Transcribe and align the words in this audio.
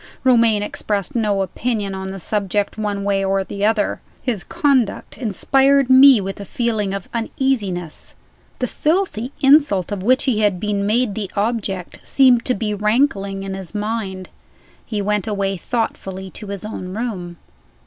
Romayne 0.23 0.63
expressed 0.63 1.13
no 1.15 1.43
opinion 1.43 1.93
on 1.93 2.09
the 2.09 2.17
subject, 2.19 2.75
one 2.75 3.03
way 3.03 3.23
or 3.23 3.43
the 3.43 3.63
other. 3.63 4.01
His 4.23 4.43
conduct 4.43 5.15
inspired 5.15 5.91
me 5.91 6.19
with 6.19 6.39
a 6.39 6.43
feeling 6.43 6.91
of 6.91 7.07
uneasiness. 7.13 8.15
The 8.57 8.65
filthy 8.65 9.31
insult 9.41 9.91
of 9.91 10.01
which 10.01 10.23
he 10.23 10.39
had 10.39 10.59
been 10.59 10.87
made 10.87 11.13
the 11.13 11.29
object 11.35 11.99
seemed 12.01 12.45
to 12.45 12.55
be 12.55 12.73
rankling 12.73 13.43
in 13.43 13.53
his 13.53 13.75
mind. 13.75 14.29
He 14.83 15.03
went 15.03 15.27
away 15.27 15.55
thoughtfully 15.55 16.31
to 16.31 16.47
his 16.47 16.65
own 16.65 16.95
room. 16.95 17.37